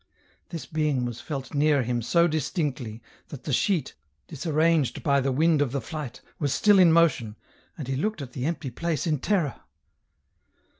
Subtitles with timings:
[0.49, 3.93] This being was felt near him so distinctly, that the sheet,
[4.27, 7.35] disarranged by the wind of the flight, was still in motion,
[7.77, 9.59] and he looked at the empty place in terror.